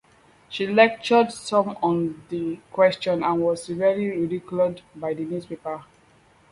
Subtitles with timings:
[0.49, 5.83] She lectured some on the question and was severely ridiculed by the newspapers.